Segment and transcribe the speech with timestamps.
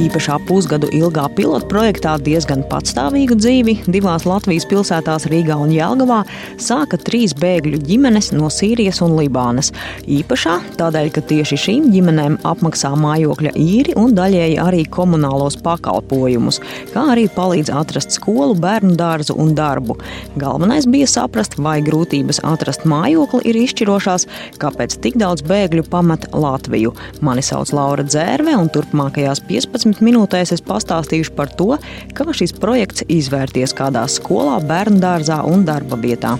[0.00, 6.22] Īpašā pusgadu ilgā pilotprojektā diezgan patstāvīgu dzīvi divās Latvijas pilsētās, Rīgā un Jālgavā,
[6.56, 9.68] sāka trīs bēgļu ģimenes no Sīrijas un Libānas.
[10.08, 16.62] Īpašā tādēļ, ka tieši šīm ģimenēm apmaksā mājokļa īri un daļēji arī komunālos pakalpojumus,
[16.94, 19.98] kā arī palīdz atrast skolu, bērnu dārzu un darbu.
[20.40, 24.24] Galvenais bija saprast, vai grūtības atrast mājokli ir izšķirošās,
[24.62, 26.96] kāpēc tik daudz bēgļu pamet Latviju.
[27.20, 31.74] Mani sauc Laura Dzērve, un turpmākajās 15 15 minūtēs es pastāstīšu par to,
[32.14, 36.36] kā šis projekts izvērties kādā skolā, bērnu dārzā un darba vietā.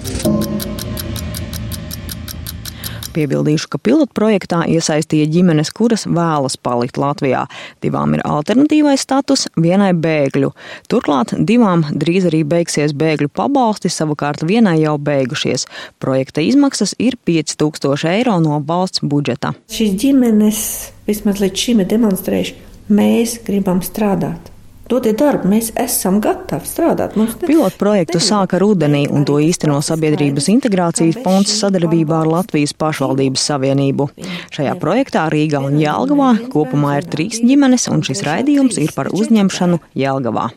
[3.13, 7.43] Piebildīšu, ka pilotprojektā iesaistīja ģimenes, kuras vēlas palikt Latvijā.
[7.85, 10.55] Divām ir alternatīvais status, vienai bēgļu.
[10.89, 15.67] Turklāt divām drīz arī beigsies bēgļu pabalsti, savukārt vienai jau beigušies.
[16.01, 19.53] Projekta izmaksas ir 5000 eiro no valsts budžeta.
[19.69, 20.67] Šīs ģimenes
[21.11, 24.53] vismaz līdz šim ir demonstrējuši Mēs gribam strādāt.
[24.91, 27.15] Dodiet darbu, mēs esam gatavi strādāt.
[27.47, 34.09] Pilotu projektu sāka rudenī, un to īsteno Sabiedrības integrācijas fonds sadarbībā ar Latvijas pašvaldības savienību.
[34.53, 39.81] Šajā projektā Rīgā un Jālgavā kopumā ir trīs ģimenes, un šis raidījums ir par uzņemšanu
[39.97, 40.51] Jālgavā.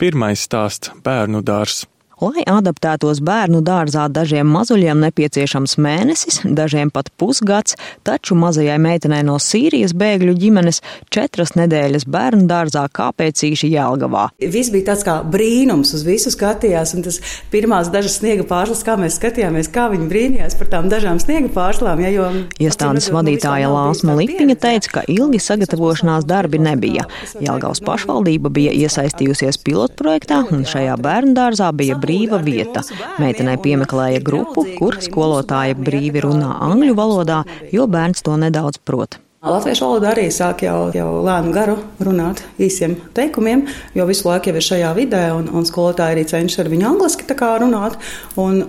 [0.00, 1.84] Pirmais stāsts- bērnu dārzs.
[2.22, 7.74] Lai adaptētos bērnu dārzā, dažiem mazuļiem nepieciešams mēnesis, dažiem pat pusgads,
[8.06, 10.78] taču mazajai meitenei no Sīrijas bēgļu ģimenes
[11.10, 14.28] četras nedēļas bērnu dārzā kāpēcīši Jelgavā.
[14.38, 17.18] Viss bija tāds kā brīnums, uz visu skatījās, un tas
[17.50, 22.04] pirmās dažas sniega pārslas, kā mēs skatījāmies, kā viņi brīnījās par tām dažām sniega pārslām.
[22.06, 22.30] Ja, jo,
[22.62, 27.10] Iestādes vadītāja Lāsma Lipiņa teica, ka ilgi sagatavošanās darbi nebija.
[27.42, 32.84] Jelgavas pašvaldība bija iesaistījusies pilotprojektā, un šajā bērnu dārzā bija brīnums brīva vieta.
[33.22, 39.18] Meitenei piemeklēja grupu, kur skolotāja brīvi runā angļu valodā, jo bērns to nedaudz prot.
[39.42, 43.64] Latviešu valoda arī sāk jau, jau lēnu garu runāt īsiem teikumiem,
[43.98, 47.26] jo visu laiku jau ir šajā vidē, un, un skolotāji arī cenšas ar viņu angliski
[47.64, 47.98] runāt.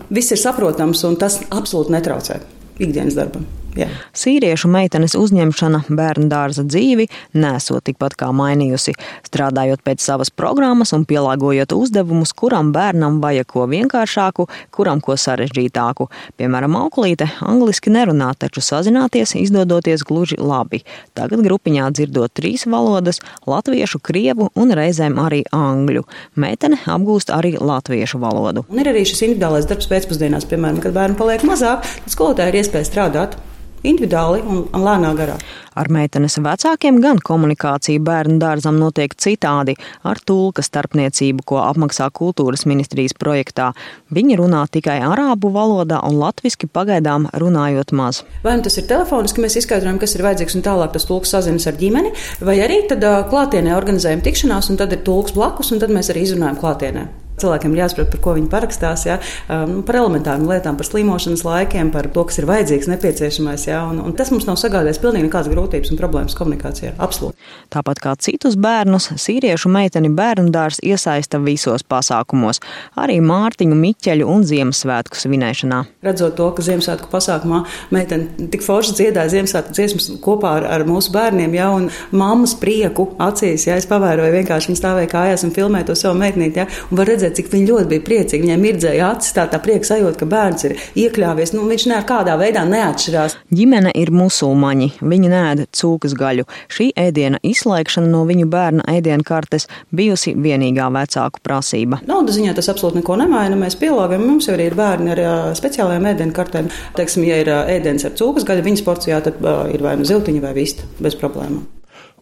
[0.10, 2.42] Viss ir saprotams, un tas absolūti netraucē
[2.82, 3.46] ikdienas darbam.
[3.74, 3.88] Jā.
[4.14, 8.94] Sīriešu meitenes uzņemšana bērnu dārza dzīvi nesot tikpat kā mainījusi,
[9.26, 16.08] strādājot pēc savas programmas un pielāgojot uzdevumus, kuram bērnam vajag ko vienkāršāku, kuram ko sarežģītāku.
[16.38, 20.84] Piemēram, auklīte angliski nerunā, taču sazināties izdodoties gluži labi.
[21.18, 23.22] Tagad grupiņā dzirdot trīs valodas-
[23.54, 26.04] latviešu, krievu un reizēm arī angļu.
[26.36, 28.66] Meitene apgūst arī latviešu valodu.
[28.70, 32.64] Un ir arī šis individuālais darbs pēcpusdienās, piemēram, kad bērni paliek mazāk, tad skolotāji ir
[32.64, 33.34] iespēja strādāt
[33.84, 35.38] individuāli un, un lēnā garā.
[35.74, 39.74] Ar meitenes vecākiem gan komunikācija bērnu dārzam notiek citādi,
[40.06, 43.72] ar tulka starpniecību, ko apmaksā kultūras ministrijas projektā.
[44.14, 48.22] Viņi runā tikai arābu valodā un latviski pagaidām runājot maz.
[48.46, 51.68] Vai nu tas ir telefoniski, mēs izskaidrojam, kas ir vajadzīgs, un tālāk tas tulks sazinas
[51.70, 52.14] ar ģimeni,
[52.46, 56.28] vai arī tad klātienē organizējam tikšanās, un tad ir tulks blakus, un tad mēs arī
[56.28, 57.10] izrunājam klātienē.
[57.44, 59.20] Cilvēkiem ir jāsaprot, par ko viņi parakstās, ja?
[59.52, 63.68] um, par elementārām lietām, par slimošanas laikiem, par to, kas ir vajadzīgs, nepieciešamais.
[63.68, 63.84] Ja?
[63.90, 66.96] Un, un tas mums nav sagādājis pilnīgi nekādas grūtības un problēmas komunikācijā.
[67.04, 67.36] Absolūti.
[67.74, 72.62] Tāpat kā citus bērnus, sīriešu meiteni bērnu dārs iesaista visos pasākumos,
[73.00, 75.82] arī Mārtiņu, Miķeļu un Ziemassvētku svinēšanā.
[76.06, 81.14] Redzot to, ka Ziemassvētku pasākumā meitene tik forši dziedāja Ziemassvētku dziesmas kopā ar, ar mūsu
[81.16, 81.70] bērniem, ja?
[81.76, 86.20] un mammas prieku acīs, ja es pavēroju vienkārši viņa stāvēja kājās un filmēja to savu
[86.22, 86.62] meitnīti.
[86.62, 86.68] Ja?
[86.90, 88.44] Un var redzēt, redzēt, cik viņi ļoti bija priecīgi.
[88.44, 91.54] Viņai mirdzēja acis, tā, tā prieka sajūta, ka bērns ir iekļāvies.
[91.54, 93.38] Nu, viņš nekādā veidā neatšķirās.
[93.54, 94.90] Ģimene ir musulmaņi.
[95.02, 96.46] Viņi nēda cūkas gaļu.
[96.70, 102.02] Šī ēdiena izslēgšana no viņu bērna ēdienu kartes bijusi vienīgā vecāku prasība.
[102.08, 103.58] Naudas ziņā tas absolūti neko nemaina.
[103.60, 105.24] Mēs pielāgojam, mums jau arī ir bērni ar
[105.58, 106.70] speciālajām ēdienu kartēm.
[106.98, 109.40] Teiksim, ja ir ēdiens ar cūkas gaļu, viņas porcijā, tad
[109.74, 111.66] ir vai nu ziltiņa vai vista bez problēmām.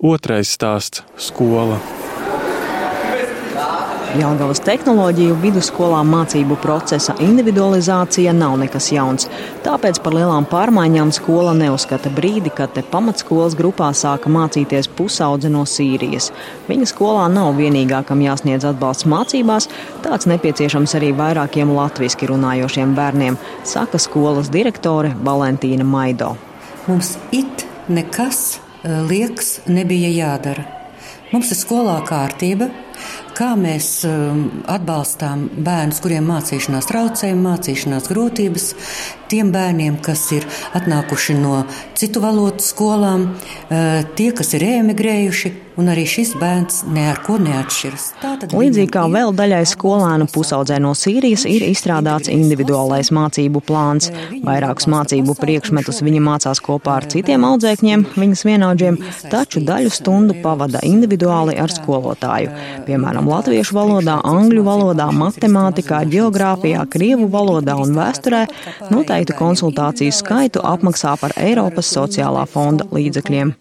[0.02, 1.78] Otrais stāsts- skola.
[4.12, 9.30] Jelgavas tehnoloģiju vidusskolā mācību procesa individualizācija nav nekas jauns.
[9.64, 15.64] Tāpēc par lielām pārmaiņām skola neuzskata brīdi, kad te pamatskolas grupā sāka mācīties pusaudze no
[15.64, 16.28] Sīrijas.
[16.68, 19.70] Viņa skolā nav vienīgā, kam jāsniedz atbalsts mācībās,
[20.04, 26.34] tāds nepieciešams arī vairākiem latviski runājošiem bērniem, saka skolas direktore Valentīna Maido.
[26.90, 30.68] Mums it nekas eh, liekas nebija jādara.
[31.32, 32.68] Mums ir skolā kārtība,
[33.42, 38.68] kā mēs um, atbalstām bērnus, kuriem mācīšanās traucējumi, mācīšanās grūtības,
[39.32, 40.46] tiem bērniem, kas ir
[40.78, 41.64] atnākuši no
[41.98, 47.38] citu valodu skolām, uh, tie, kas ir emigrējuši, un arī šis bērns ne ar ko
[47.42, 48.08] neatšķiras.
[48.52, 54.12] Līdzīgi kā vēl daļai skolēnu pusaudzē no Sīrijas, ir izstrādāts individuālais mācību plāns.
[54.46, 59.00] Vairākus mācību priekšmetus viņa mācās kopā ar citiem audzēkņiem, viņas vienaudžiem,
[59.32, 62.52] taču daļu stundu pavada individuāli ar skolotāju.
[62.88, 68.44] Piemēram, latviešu valodā, angļu valodā, matemātikā, geogrāfijā, krievu valodā un vēsturē
[68.92, 73.56] noteiktu konsultāciju skaitu apmaksā par Eiropas sociālā fonda līdzekļiem.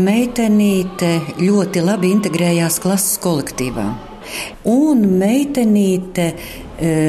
[0.00, 3.88] Meitenīte ļoti labi integrējās klases kolektīvā.
[4.70, 6.34] Un meitenīte e,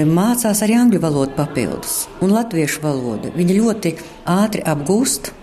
[0.09, 3.33] mācās arī angļu valodu papildus un latviešu valodu.
[3.35, 3.93] Viņa ļoti
[4.31, 5.33] ātri apgūst.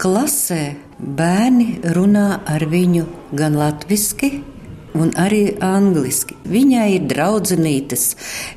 [0.00, 0.62] Klasē
[0.96, 3.04] bērni runā ar viņu
[3.36, 4.30] gan latviešu,
[4.98, 6.36] un arī angliski.
[6.50, 8.06] Viņai ir draudzenītes,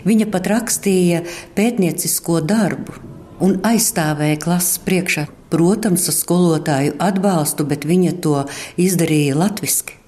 [0.08, 1.24] viņa pat rakstīja
[1.58, 3.00] pētniecisko darbu
[3.44, 5.28] un aizstāvēja klases priekšā.
[5.54, 8.40] Protams, ar skolotāju atbalstu, bet viņa to
[8.82, 10.00] izdarīja latviešu.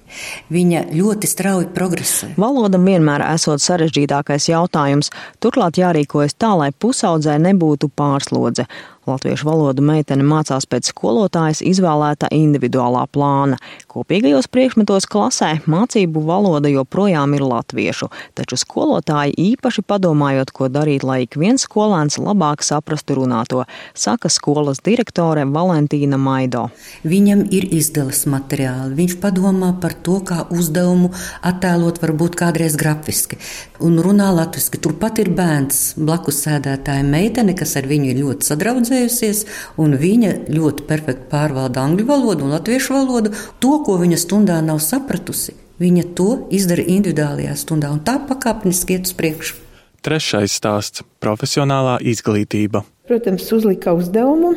[0.52, 2.30] Viņa ļoti strauji progresē.
[2.40, 5.10] Valoda vienmēr esot sarežģītākais jautājums,
[5.42, 8.64] turklāt jārīkojas tā, lai pusaudzē nebūtu pārslodze.
[9.06, 13.54] Latviešu valodu meitene mācās pēc skolotājas izvēlēta individuālā plāna.
[13.86, 21.20] Kopīgajos priekšmetos klasē mācību valoda joprojām ir latviešu, taču skolotāji īpaši padomājot, ko darīt, lai
[21.22, 23.62] ik viens skolēns labāk saprastu runāto,
[23.94, 26.64] saka skolas direktore Valentīna Maido.
[27.06, 31.12] Viņam ir izdeles materiāli, viņš padomā par to, kā uzdevumu
[31.46, 33.38] attēlot varbūt kādreiz grafiski
[33.86, 34.82] un runā latviski.
[34.82, 39.44] Turpat ir bērns, blakus sēdētāja meitene, kas ar viņu ir ļoti sadraudzēta precējusies,
[39.78, 43.34] un viņa ļoti perfekti pārvalda angļu valodu un latviešu valodu.
[43.60, 49.08] To, ko viņa stundā nav sapratusi, viņa to izdara individuālajā stundā, un tā pakāpeniski iet
[49.08, 49.62] uz priekšu.
[50.06, 52.84] Trešais stāsts- profesionālā izglītība.
[53.06, 54.56] Protams, uzlika uzdevumu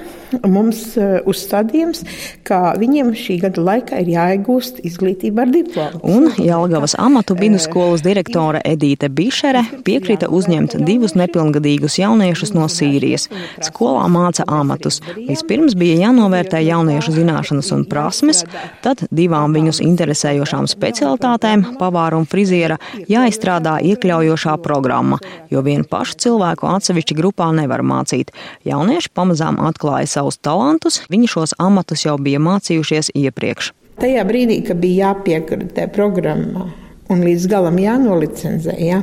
[0.49, 2.01] mums uh, uzstādījums,
[2.45, 5.99] ka viņiem šī gada laikā ir jāiegūst izglītība ar diplomu.
[6.09, 13.27] Un Jelgavas amatu vidusskolas direktore Edīte Bišere piekrita uzņemt divus nepilngadīgus jauniešus no Sīrijas.
[13.67, 14.97] Skolā māca amatus.
[15.17, 18.41] Vispirms bija jānovērtē jauniešu zināšanas un prasmes,
[18.81, 22.79] tad divām viņus interesējošām specialitātēm, pavāra un friziera,
[23.09, 25.21] jāizstrādā iekļaujošā programma,
[25.53, 28.33] jo vienu pašu cilvēku atsevišķi grupā nevar mācīt.
[28.67, 33.73] Jaunieši pamazām atklāja savus talantus, viņi šos amatus jau bija mācījušies iepriekš.
[33.99, 36.69] Tajā brīdī, kad bija jāpiekritē programmā
[37.09, 39.01] un līdz galam jānolicenzē, ja,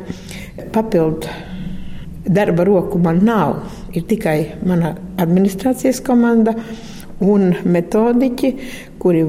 [0.73, 1.29] papildu
[2.27, 3.61] darba roku man nav.
[3.95, 6.57] Ir tikai mana administrācijas komanda
[7.25, 8.53] un metodiķi,
[9.01, 9.25] kuri,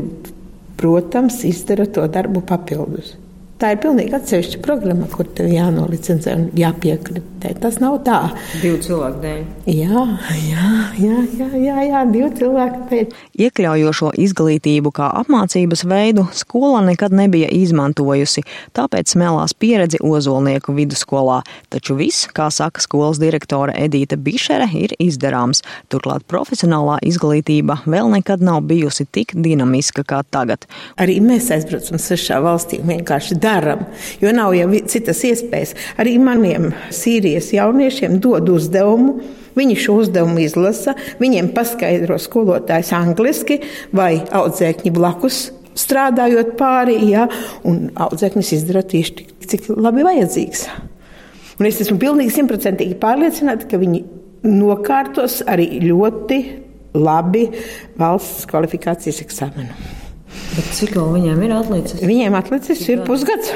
[0.77, 3.15] protams, izdara to darbu papildus.
[3.57, 6.49] Tā ir pilnīgi atsevišķa programma, kur tev jānolicenzē un
[7.47, 7.61] jāpiekritē.
[7.61, 8.31] Tas nav tā.
[8.61, 9.43] Divu cilvēku dēļ.
[9.67, 10.03] Jā,
[10.47, 10.67] jā,
[10.97, 13.15] jā, jā, jā, jā divu cilvēku dēļ.
[13.37, 21.43] Iekļaujošo izglītību kā apmācības veidu skola nekad nebija izmantojusi, tāpēc smēlās pieredzi Ozolnieku vidusskolā.
[21.69, 25.63] Taču viss, kā saka skolas direktore Edīta Bišere, ir izdarāms.
[25.91, 30.67] Turklāt profesionālā izglītība vēl nekad nav bijusi tik dinamiska kā tagad.
[30.97, 33.85] Arī mēs aizbraucam sešā valstī vienkārši darām,
[34.21, 35.75] jo nav jau citas iespējas.
[36.01, 36.71] Arī maniem
[37.37, 39.21] Sīrijas jauniešiem dod uzdevumu.
[39.57, 43.61] Viņi šo uzdevumu izlasa, viņiem paskaidro skolotājs angliski
[43.91, 45.47] vai audzēkņi blakus
[45.77, 47.27] strādājot pāri, ja,
[47.65, 50.67] un audzēknis izdara tieši tik, cik labi vajadzīgs.
[51.57, 54.03] Un es esmu pilnīgi simtprocentīgi pārliecināta, ka viņi
[54.45, 56.39] nokārtos arī ļoti
[56.97, 57.47] labi
[57.97, 59.73] valsts kvalifikācijas eksāmenu.
[60.53, 62.05] Bet cik vēl viņiem ir atlicis?
[62.05, 63.53] Viņiem atlicis ir pusgads.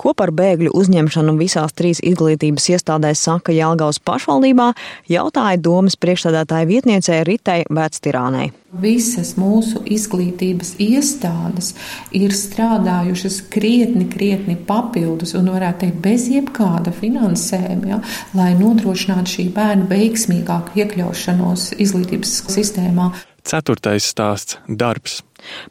[0.00, 4.70] Ko par bēgļu uzņemšanu visās trīs izglītības iestādēs saka Jālgaus pašvaldībā,
[5.12, 8.46] jautāja domas priekšstādātāja vietniecei Ritai Vētstirānei.
[8.80, 11.74] Visas mūsu izglītības iestādes
[12.16, 17.98] ir strādājušas krietni, krietni papildus un, varētu teikt, bez jebkāda finansējuma, ja,
[18.38, 23.10] lai nodrošinātu šī bērnu veiksmīgāku iekļaušanos izglītības sistēmā.
[23.44, 25.20] Ceturtais stāsts- darbs.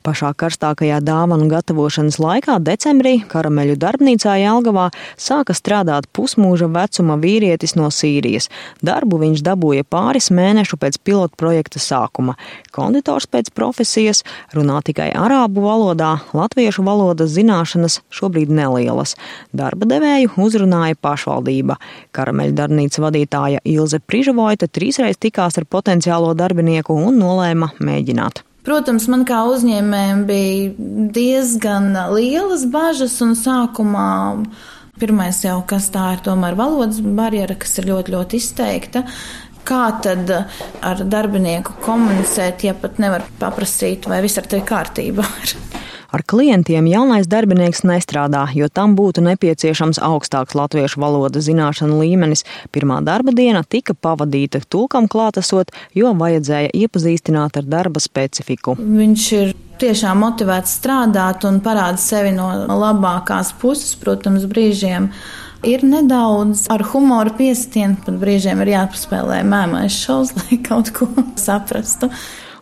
[0.05, 7.89] Pašā karstākajā dāvanu gatavošanas laikā decembrī karameļu darbnīcā Jelgavā sāka strādāt pusmūža vecuma vīrietis no
[7.93, 8.49] Sīrijas.
[8.85, 12.35] Darbu viņš dabūja pāris mēnešu pēc pilotu projekta sākuma.
[12.75, 14.23] Konditors pēc profesijas
[14.55, 19.15] runā tikai arābu valodā, latviešu valodas zināšanas šobrīd nelielas.
[19.53, 21.79] Darba devēju uzrunāja pašvaldība.
[22.15, 28.48] Karameļu darbnīcas vadītāja Ilze Prižavoita trīsreiz tikās ar potenciālo darbinieku un nolēma mēģināt.
[28.69, 34.09] Protams, man kā uzņēmējiem bija diezgan lielas bažas un sākumā.
[35.01, 39.01] Pirmais jau, kas tā ir, tomēr valodas barjera, kas ir ļoti, ļoti izteikta.
[39.65, 45.55] Kā tad ar darbinieku komunicēt, ja pat nevar paprasīt, vai viss ar tevi kārtībā ir?
[46.09, 52.41] Ar klientiem jaunais darbinieks nestrādā, jo tam būtu nepieciešams augstāks latviešu valodas zināšanu līmenis.
[52.73, 58.73] Pirmā darba diena tika pavadīta tulkam klātesot, jo vajadzēja iepazīstināt ar darba specifiku.
[58.79, 65.11] Viņš ir tiešām motivēts strādāt un parāda sevi no labākās puses, protams, brīžiem.
[65.67, 72.09] Ir nedaudz ar humoru piestienu, pat brīžiem ir jāpaspēlē mēmais šovs, lai kaut ko saprastu.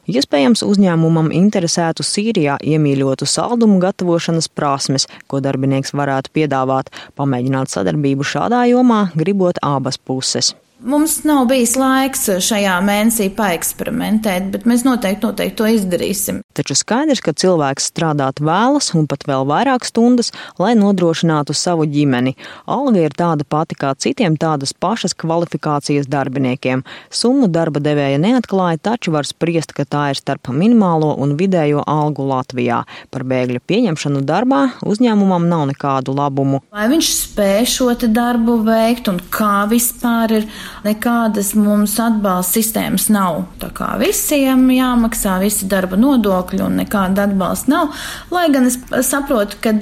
[0.08, 8.64] Iespējams, uzņēmumam interesētu Sīrijā iemīļotu saldumu gatavošanas prasmes, ko darbinieks varētu piedāvāt, pamēģināt sadarbību šādā
[8.72, 10.54] jomā, gribot abas puses.
[10.78, 16.44] Mums nav bijis laiks šajā mēnesī paeksperimentēt, bet mēs noteikti, noteikti to izdarīsim.
[16.54, 20.30] Taču skaidrs, ka cilvēks strādāt vēlas un pat vēl vairāk stundas,
[20.62, 22.36] lai nodrošinātu savu ģimeni.
[22.70, 26.86] Alga ir tāda pati kā citiem tādas pašas kvalifikācijas darbiniekiem.
[27.10, 32.30] Summu darba devēja neatklāja, taču var spriest, ka tā ir starp minimālo un vidējo algu
[32.30, 32.84] Latvijā.
[33.10, 36.62] Par bēgļu pieņemšanu darbā uzņēmumam nav nekādu labumu.
[36.70, 40.50] Vai viņš spēj šo darbu veikt un kā vispār ir?
[40.86, 43.44] Nekādas mums atbalsta sistēmas nav.
[43.62, 47.96] Tā kā visiem jāmaksā visi darba nodokļi un nekāda atbalsta nav.
[48.34, 49.74] Lai gan es saprotu, ka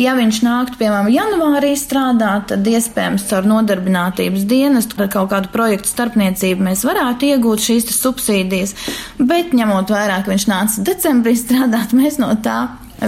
[0.00, 5.92] ja viņš nāktu, piemēram, janvārī strādāt, tad iespējams caur nodarbinātības dienestu ar kaut kādu projektu
[5.92, 8.74] starpniecību mēs varētu iegūt šīs subsīdijas.
[9.18, 12.58] Bet ņemot vērā, ka viņš nāca decembrī strādāt, mēs no tā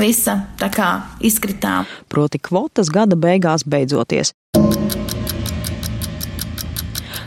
[0.00, 0.90] visa tā kā
[1.24, 1.86] izkritām.
[2.12, 4.34] Proti kvotas gada beigās beidzoties.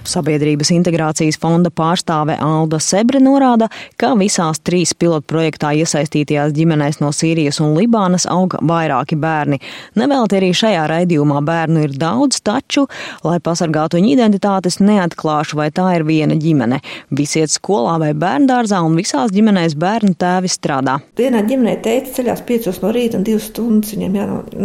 [0.08, 7.60] Sabiedrības integrācijas fonda pārstāve Alda Sebre norāda, ka visās trīs pilotprojektā iesaistītajās ģimenēs no Sīrijas
[7.64, 9.60] un Libānas aug vairāki bērni.
[10.00, 12.88] Nevelti arī šajā raidījumā bērnu ir daudz, taču,
[13.28, 16.82] lai pasargātu viņu identitātes, neatklāšu, vai tā ir viena ģimene.
[17.12, 21.00] Visi iet skolā vai bērndārzā un visās ģimenēs bērnu tēvi strādā.
[21.20, 24.20] Vienā ģimenē teica ceļās piecos no rīta un divas stundas viņam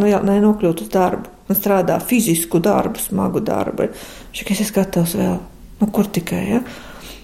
[0.08, 3.90] jānokļūt uz darbu un strādā fizisku darbu, smagu darbu.
[4.34, 5.36] Viņš ir gatavs vēl,
[5.78, 6.42] nu, kur tikai.
[6.48, 6.60] Ja?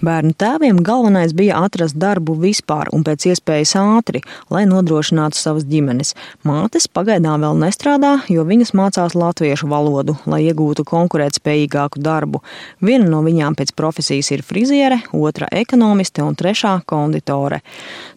[0.00, 6.14] Bērnu tēviem galvenais bija atrast darbu vispār un pēc iespējas ātri, lai nodrošinātu savas ģimenes.
[6.46, 12.40] Mātes pagaidām vēl nestrādā, jo viņas mācās latviešu valodu, lai iegūtu konkurētspējīgāku darbu.
[12.80, 17.60] Viena no viņām pēc profesijas ir friziere, otra ekonomiste un trešā konditore.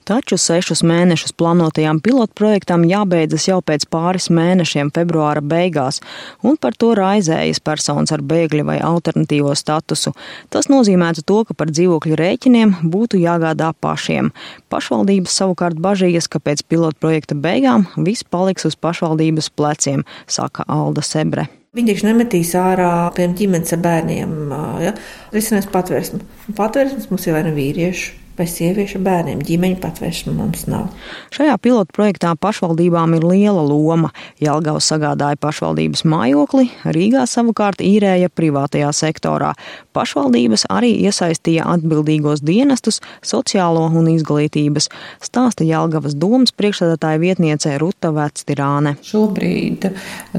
[0.03, 6.01] Taču sešus mēnešus plānotajām pilotprojektam jābeidzas jau pēc pāris mēnešiem, februāra beigās,
[6.43, 10.11] un par to raizējas personas ar bēgļu vai alternatīvo statusu.
[10.51, 14.33] Tas nozīmētu to, ka par dzīvokļu rēķiniem būtu jāgādā pašiem.
[14.73, 21.47] Pašvaldības savukārt bažījas, ka pēc pilotprojekta beigām viss paliks uz pašvaldības pleciem, saka Alda Sebre.
[21.73, 24.35] Viņi taču nemetīs ārā piemēram ģimenes ar bērniem.
[24.83, 24.91] Ja?
[25.31, 26.19] Risinās patvērsme.
[26.59, 29.41] Patvērsmes mums jau ir vīrieši vai sieviešu bērniem.
[29.45, 30.87] Ģimeņa patvēršana mums nav.
[31.33, 34.09] Šajā pilotu projektā pašvaldībām ir liela loma.
[34.41, 39.53] Jelgavs sagādāja pašvaldības mājokli, Rīgā savukārt īrēja privātajā sektorā.
[39.93, 44.89] Pašvaldības arī iesaistīja atbildīgos dienestus, sociālo un izglītības,
[45.23, 48.95] stāsta Jelgavas domas priekšsēdētāja vietniece Ruta Vectirāne.
[49.05, 49.85] Šobrīd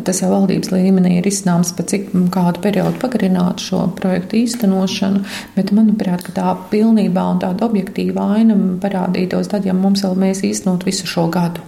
[0.04, 5.22] tas jau valdības līmenī ir izsnāms, pa cik kādu periodu pagarināt šo projektu īstenošanu,
[5.54, 10.16] bet manuprāt, ka tā pilnībā un tāda objektīva objektīva aina parādītos tad, ja mums vēl
[10.16, 11.60] mēs īstenot visu šo gadu.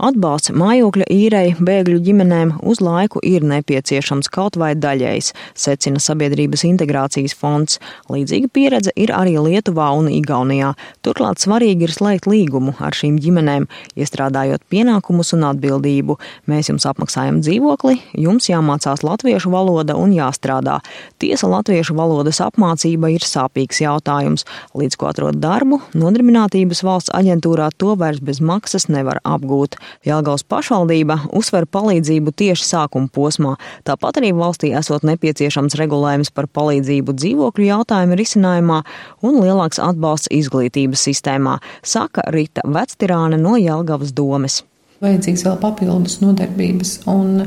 [0.00, 7.34] Atbalsts mājokļa īrei bēgļu ģimenēm uz laiku ir nepieciešams kaut vai daļējs, secina Sabiedrības integrācijas
[7.36, 7.76] fonds.
[8.08, 10.70] Līdzīga pieredze ir arī Lietuvā un Igaunijā.
[11.04, 13.66] Turklāt svarīgi ir slēgt līgumu ar šīm ģimenēm,
[14.00, 16.16] iestrādājot pienākumus un atbildību.
[16.48, 20.78] Mēs jums apmaksājam dzīvokli, jums jāmācās latviešu valoda un jāstrādā.
[21.20, 24.48] Tiesa latviešu valodas apmācība ir sāpīgs jautājums.
[24.72, 29.76] Līdz ko atrod darbu, nodarbinātības valsts aģentūrā to vairs bez maksas nevar apgūt.
[30.06, 33.56] Jālgaus pašvaldība uzsver palīdzību tieši sākuma posmā.
[33.88, 38.80] Tāpat arī valstī esot nepieciešams regulējums par palīdzību dzīvokļu jautājumu risinājumā
[39.26, 44.62] un lielāks atbalsts izglītības sistēmā, saka Rita Vectirāne no Jālgavas domes
[45.00, 47.46] vajadzīgs vēl papildus nodarbības un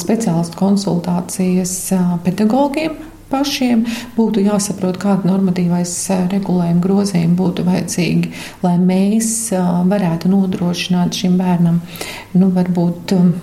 [0.00, 1.74] speciālistu konsultācijas
[2.24, 2.96] pedagogiem,
[3.30, 3.84] pašiem,
[4.16, 8.32] būtu jāsaprot, kāda normatīvais eh, regulējuma grozījuma būtu vajadzīgi,
[8.64, 11.80] lai mēs eh, varētu nodrošināt šim bērnam,
[12.38, 13.34] nu, varbūt um,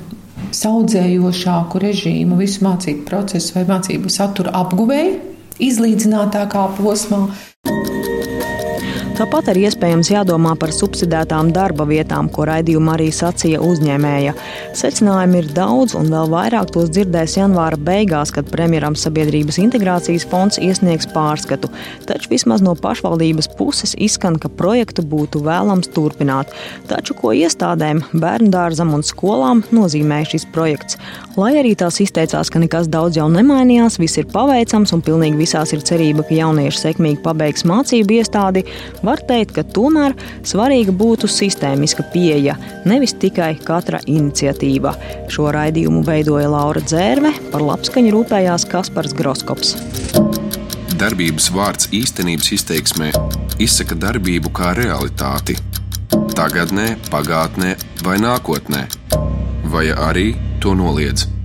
[0.56, 5.18] saudzējošāku režīmu visu mācību procesu vai mācību satura apguvēju,
[5.62, 7.26] izlīdzinātākā posmā.
[9.12, 14.32] Tāpat arī iespējams jādomā par subsidētām darba vietām, ko raidījumā arī sacīja uzņēmēja.
[14.80, 20.62] Secinājumi ir daudz, un vēl vairāk tos dzirdēs janvāra beigās, kad premjeram Sabiedrības integrācijas fonds
[20.64, 21.68] iesniegs pārskatu.
[22.08, 26.56] Taču vismaz no pašvaldības puses izskan, ka projektu būtu vēlams turpināt.
[26.88, 30.96] Taču ko iestādēm, bērnu dārzam un skolām nozīmē šis projekts?
[31.36, 35.76] Lai arī tās izteicās, ka nekas daudz jau nemainījās, viss ir paveicams un pilnīgi visās
[35.76, 38.66] ir cerība, ka jaunieši sekmīgi pabeigs mācību iestādi,
[39.06, 40.16] var teikt, ka tomēr
[40.48, 44.94] svarīga būtu sistēmiska pieeja, nevis tikai katra iniciatīva.
[45.32, 49.76] Šo raidījumu veidoja Laura Dzērve, par labskaņu rūpējās Kaspars Groskops.
[51.02, 53.10] Darbības vārds īstenības izteiksmē
[53.62, 55.58] izsaka darbību kā realitāti.
[56.38, 58.86] Tagatnē, pagātnē vai nākotnē,
[59.74, 60.32] vai arī
[60.62, 61.41] to noliedz.